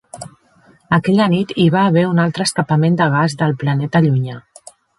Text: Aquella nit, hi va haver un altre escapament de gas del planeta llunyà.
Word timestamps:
Aquella 0.97 1.27
nit, 1.33 1.53
hi 1.63 1.67
va 1.75 1.83
haver 1.91 2.05
un 2.13 2.23
altre 2.25 2.47
escapament 2.49 2.99
de 3.03 3.09
gas 3.19 3.39
del 3.43 3.57
planeta 3.65 4.05
llunyà. 4.09 4.39